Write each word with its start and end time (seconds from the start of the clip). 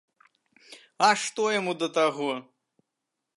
А 1.07 1.09
што 1.25 1.45
яму 1.59 1.73
да 1.83 1.91
таго! 1.99 2.31